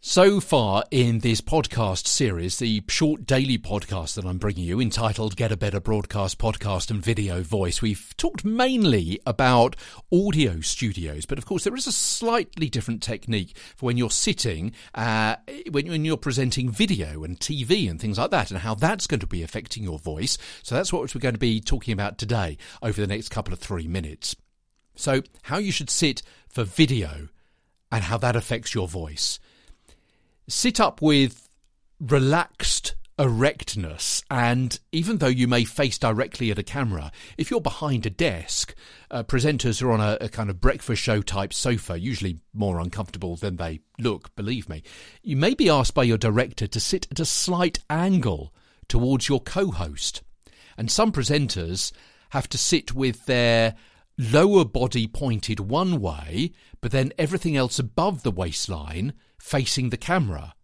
[0.00, 5.36] So far in this podcast series, the short daily podcast that I'm bringing you, entitled
[5.36, 9.76] Get a Better Broadcast Podcast and Video Voice, we've talked mainly about
[10.10, 14.72] audio studios, but of course, there is a slightly different technique for when you're sitting,
[14.94, 15.36] uh,
[15.70, 19.20] when, when you're presenting video and TV and things like that, and how that's going
[19.20, 20.38] to be affecting your voice.
[20.62, 23.58] So that's what we're going to be talking about today over the next couple of
[23.58, 24.34] three minutes.
[24.96, 27.28] So, how you should sit for video
[27.90, 29.38] and how that affects your voice.
[30.48, 31.48] Sit up with
[32.00, 38.04] relaxed erectness and even though you may face directly at a camera if you're behind
[38.04, 38.74] a desk
[39.12, 43.36] uh, presenters are on a, a, kind of breakfast show type sofa usually more uncomfortable
[43.36, 44.82] than they look believe me.
[45.22, 48.52] You may be asked by your director to sit at a slight angle
[48.88, 50.22] towards your co-host.
[50.76, 51.92] And some presenters
[52.30, 53.74] have to sit with their
[54.16, 60.54] lower body pointed one way but then everything else above the waistline facing the camera.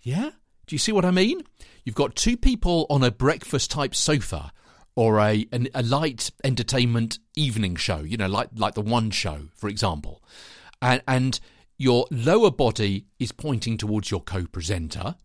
[0.00, 0.30] Yeah?
[0.66, 1.42] Do you see what I mean?
[1.84, 4.52] You've got two people on a breakfast type sofa
[4.96, 9.48] or a an, a light entertainment evening show, you know, like like the one show,
[9.54, 10.22] for example.
[10.80, 11.40] And and
[11.76, 15.16] your lower body is pointing towards your co-presenter,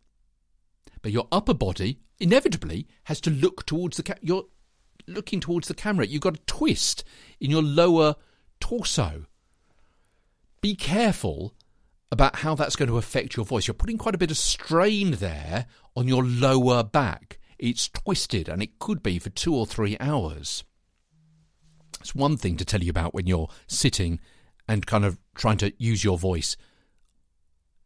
[1.01, 4.45] but your upper body inevitably has to look towards the ca- you're
[5.07, 6.05] looking towards the camera.
[6.05, 7.03] You've got a twist
[7.39, 8.15] in your lower
[8.59, 9.25] torso.
[10.61, 11.53] Be careful
[12.11, 13.67] about how that's going to affect your voice.
[13.67, 17.39] You're putting quite a bit of strain there on your lower back.
[17.57, 20.63] It's twisted and it could be for two or three hours.
[21.99, 24.19] It's one thing to tell you about when you're sitting
[24.67, 26.55] and kind of trying to use your voice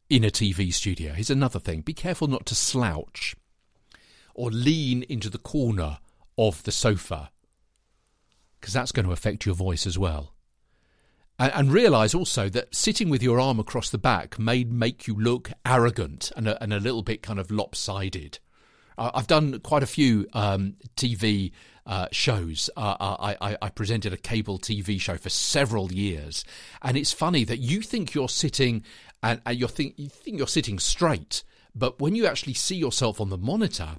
[0.10, 1.14] in a TV studio.
[1.14, 3.36] Here's another thing be careful not to slouch
[4.36, 5.98] or lean into the corner
[6.38, 7.30] of the sofa
[8.60, 10.34] because that's going to affect your voice as well.
[11.38, 15.16] And, and realize also that sitting with your arm across the back may make you
[15.16, 18.40] look arrogant and a, and a little bit kind of lopsided.
[18.98, 21.52] I've done quite a few um, TV
[21.86, 22.70] uh, shows.
[22.78, 26.46] Uh, I, I, I, presented a cable TV show for several years,
[26.82, 28.84] and it's funny that you think you're sitting
[29.22, 31.44] and, and you think you think you're sitting straight,
[31.76, 33.96] but when you actually see yourself on the monitor,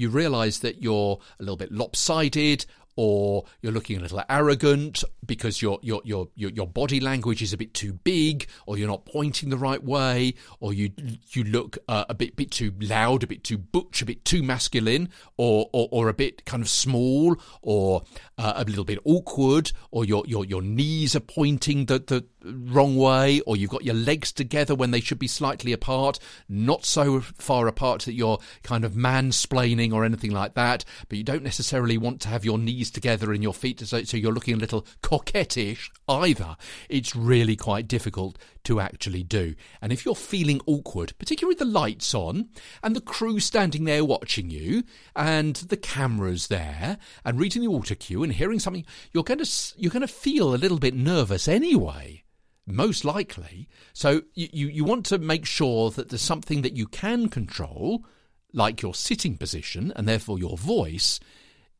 [0.00, 2.64] you realise that you're a little bit lopsided
[3.02, 7.56] or you're looking a little arrogant because your your your your body language is a
[7.56, 10.90] bit too big, or you're not pointing the right way, or you
[11.30, 14.42] you look uh, a bit bit too loud, a bit too butch, a bit too
[14.42, 18.02] masculine, or or, or a bit kind of small, or
[18.36, 22.96] uh, a little bit awkward, or your your your knees are pointing the the wrong
[22.96, 26.18] way, or you've got your legs together when they should be slightly apart,
[26.50, 31.24] not so far apart that you're kind of mansplaining or anything like that, but you
[31.24, 34.54] don't necessarily want to have your knees together and your feet so, so you're looking
[34.54, 36.56] a little coquettish either.
[36.88, 39.54] It's really quite difficult to actually do.
[39.80, 42.48] And if you're feeling awkward, particularly with the lights on
[42.82, 44.84] and the crew standing there watching you
[45.16, 49.74] and the cameras there and reading the auto cue and hearing something, you're going to
[49.76, 52.24] you're going to feel a little bit nervous anyway
[52.66, 53.68] most likely.
[53.92, 58.04] So you, you, you want to make sure that there's something that you can control,
[58.52, 61.20] like your sitting position, and therefore your voice,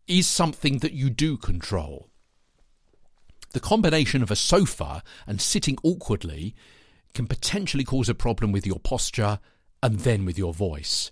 [0.06, 2.09] is something that you do control.
[3.53, 6.55] The combination of a sofa and sitting awkwardly
[7.15, 9.41] can potentially cause a problem with your posture
[9.83, 11.10] and then with your voice.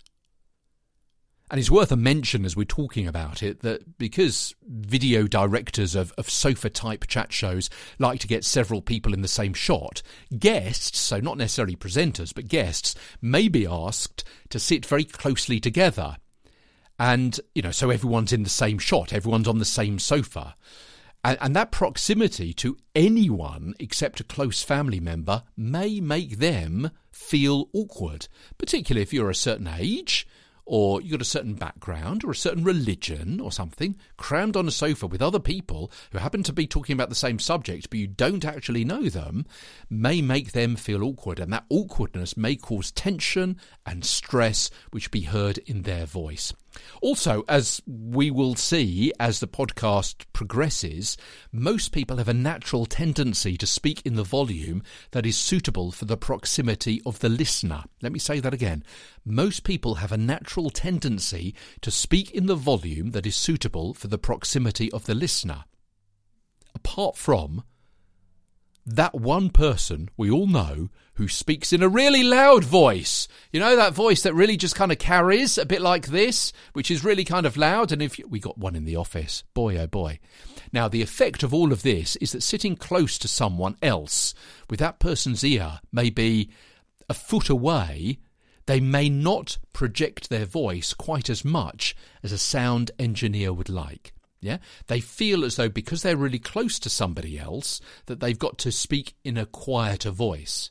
[1.50, 6.12] And it's worth a mention as we're talking about it that because video directors of,
[6.18, 10.02] of sofa type chat shows like to get several people in the same shot,
[10.38, 16.18] guests, so not necessarily presenters, but guests, may be asked to sit very closely together.
[16.98, 20.56] And, you know, so everyone's in the same shot, everyone's on the same sofa.
[21.24, 27.68] And, and that proximity to anyone except a close family member may make them feel
[27.72, 30.26] awkward, particularly if you're a certain age
[30.64, 34.70] or you've got a certain background or a certain religion or something, crammed on a
[34.70, 38.06] sofa with other people who happen to be talking about the same subject but you
[38.06, 39.46] don't actually know them,
[39.88, 41.40] may make them feel awkward.
[41.40, 43.56] And that awkwardness may cause tension
[43.86, 46.52] and stress, which be heard in their voice.
[47.00, 51.16] Also, as we will see as the podcast progresses,
[51.52, 54.82] most people have a natural tendency to speak in the volume
[55.12, 57.84] that is suitable for the proximity of the listener.
[58.02, 58.84] Let me say that again.
[59.24, 64.08] Most people have a natural tendency to speak in the volume that is suitable for
[64.08, 65.64] the proximity of the listener.
[66.74, 67.62] Apart from
[68.94, 73.26] that one person we all know who speaks in a really loud voice.
[73.52, 76.90] You know, that voice that really just kind of carries a bit like this, which
[76.90, 77.90] is really kind of loud.
[77.90, 80.20] And if you, we got one in the office, boy, oh boy.
[80.72, 84.32] Now, the effect of all of this is that sitting close to someone else
[84.70, 86.50] with that person's ear maybe
[87.10, 88.18] a foot away,
[88.66, 94.12] they may not project their voice quite as much as a sound engineer would like.
[94.40, 98.58] Yeah, they feel as though because they're really close to somebody else that they've got
[98.58, 100.70] to speak in a quieter voice.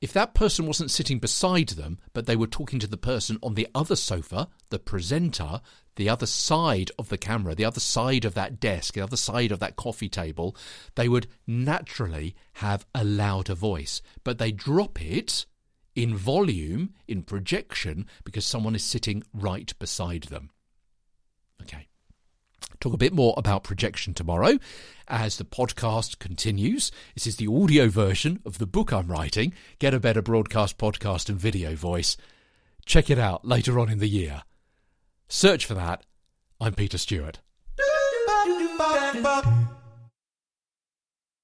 [0.00, 3.54] If that person wasn't sitting beside them, but they were talking to the person on
[3.54, 5.62] the other sofa, the presenter,
[5.96, 9.52] the other side of the camera, the other side of that desk, the other side
[9.52, 10.54] of that coffee table,
[10.96, 14.02] they would naturally have a louder voice.
[14.22, 15.46] But they drop it
[15.94, 20.50] in volume, in projection, because someone is sitting right beside them.
[22.86, 24.60] Talk a bit more about projection tomorrow
[25.08, 26.92] as the podcast continues.
[27.14, 31.28] This is the audio version of the book I'm writing, Get a Better Broadcast Podcast
[31.28, 32.16] and Video Voice.
[32.84, 34.44] Check it out later on in the year.
[35.26, 36.04] Search for that.
[36.60, 37.40] I'm Peter Stewart.